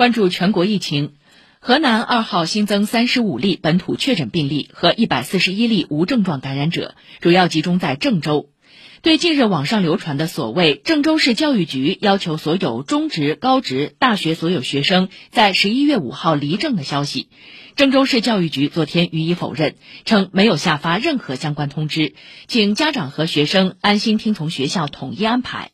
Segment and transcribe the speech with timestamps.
[0.00, 1.12] 关注全国疫情
[1.60, 8.48] 河南二号新增三十五例本土确诊病例和一百四十一例无症状感染者主要集中在郑州。
[9.02, 17.28] 对近日网上流传的所谓郑州市教育局要求所有中职高职大学所有学生在十一月五号离郑的消息。
[17.76, 19.74] 郑州市教育局昨天予以否认
[20.06, 22.14] 称没有下发任何相关通知
[22.46, 25.72] 请家长和学生安心听从学校统一安排。